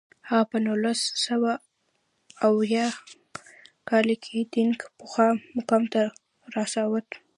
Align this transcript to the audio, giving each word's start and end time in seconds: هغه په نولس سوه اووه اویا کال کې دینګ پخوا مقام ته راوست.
هغه 0.29 0.45
په 0.51 0.57
نولس 0.65 1.01
سوه 1.25 1.51
اووه 2.45 2.65
اویا 2.65 2.87
کال 3.89 4.07
کې 4.23 4.37
دینګ 4.53 4.79
پخوا 4.97 5.27
مقام 5.57 5.83
ته 5.93 6.01
راوست. 6.53 7.09